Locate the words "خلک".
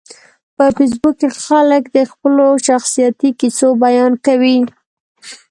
1.43-1.83